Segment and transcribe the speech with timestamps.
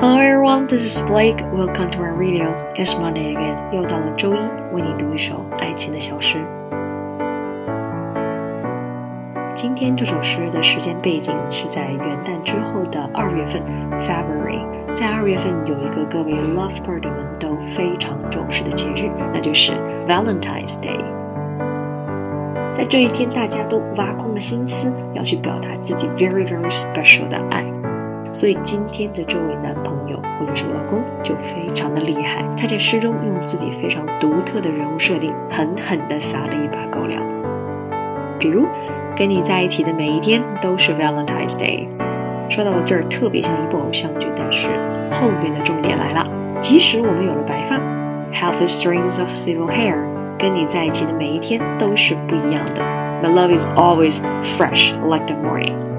[0.00, 1.42] Hello everyone, this is Blake.
[1.52, 2.72] Welcome to our radio.
[2.74, 3.58] It's Monday again.
[3.70, 4.38] 又到了周一，
[4.72, 6.38] 为你读一首爱情的小诗。
[9.54, 13.60] 今天这首诗的时间背景是在元旦之后的二月份
[14.00, 14.64] ，February。
[14.94, 19.72] 在二月份有一个各位 lovebird 们都非常重视的节日，那就是
[20.08, 21.04] Valentine's Day。
[22.74, 27.62] 在这一天，大家都挖空了心思要去表达自己 very very special 的爱。
[28.32, 37.22] 所以今天的这位男朋友或者是老公就非常的厉害，他在诗中用自己非常独特的人物设定，狠狠地撒了一把狗粮。
[38.38, 38.64] 比如，
[39.16, 41.86] 跟你在一起的每一天都是 Valentine's Day。
[42.48, 44.68] 说到这儿，特别像一部偶像剧，但是
[45.10, 46.26] 后面的重点来了。
[46.60, 47.76] 即使我们有了白发
[48.32, 49.96] ，have the strings of silver hair，
[50.38, 52.82] 跟你在一起的每一天都是不一样的。
[53.22, 55.89] My love is always fresh like the morning。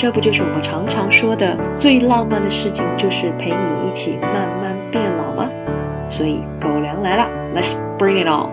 [0.00, 5.48] 这不就是我们常常说的最浪漫的事情，就是陪你一起慢慢变老吗？
[6.08, 8.50] 所以狗粮来了，Let's bring it on.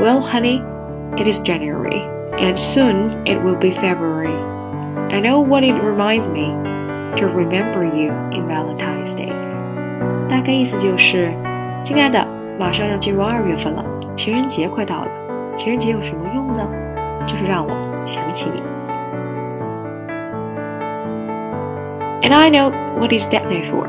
[0.00, 0.62] Well, honey,
[1.16, 2.02] it is January,
[2.38, 4.38] and soon it will be February.
[5.10, 6.54] I know what it reminds me
[7.16, 9.32] to remember you in Valentine's Day.
[10.28, 11.32] 大概意思就是，
[11.82, 12.24] 亲爱的，
[12.60, 15.08] 马上要进入二月份了，情人节快到了。
[15.56, 16.64] 情人节有什么用呢？
[17.26, 17.72] 就是让我
[18.06, 18.62] 想起你。
[22.22, 23.86] And I know what is that day for,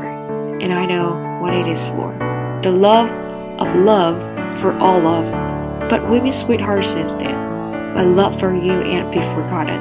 [0.60, 2.12] and I know what it is for.
[2.62, 3.08] The love
[3.58, 4.16] of love
[4.60, 5.26] for all love.
[5.88, 7.34] But we've been sweethearts since then.
[7.94, 9.80] My love for you ain't be forgotten.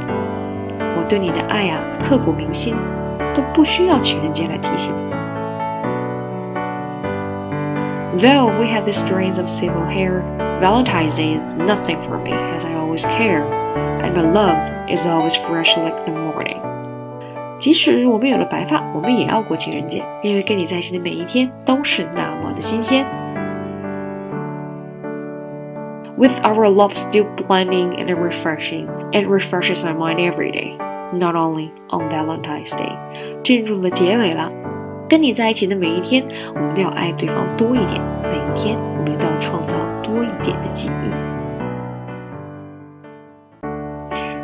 [0.98, 2.76] 我对你的爱啊，刻骨铭心，
[3.34, 4.94] 都不需要情人节来提醒。
[8.18, 10.24] Though we have the strains of civil hair,
[10.60, 13.44] Valentine's Day is nothing for me, as I always care,
[14.02, 14.58] and my love
[14.90, 16.60] is always fresh like the morning.
[17.60, 23.06] 即使我们有了白发，我们也要过情人节，因为跟你在一起的每一天都是那么的新鲜。
[26.18, 30.78] With our love still blinding and refreshing, it refreshes my mind every day,
[31.14, 32.98] not only on Valentine's Day.
[33.44, 34.52] 进入了结尾了。
[35.09, 38.01] 跟你在一起的每一天，我们都要爱对方多一点。
[38.23, 41.11] 每一天，我们都要创造多一点的记忆。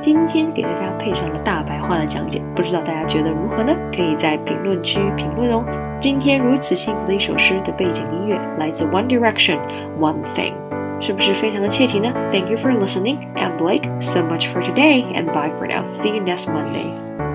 [0.02, 3.74] 今天给大家配上了大白话的讲解，不知道大家觉得如何呢？
[3.94, 5.64] 可以在评论区评论哦。
[6.00, 9.58] 今天如此幸福的一首诗的背景音乐来自 One Direction
[9.98, 10.54] One Thing，
[11.00, 13.18] 是不是非常的切题呢？Thank you for listening.
[13.34, 13.84] I'm Blake.
[14.00, 15.86] So much for today, and bye for now.
[15.88, 17.29] See you next Monday.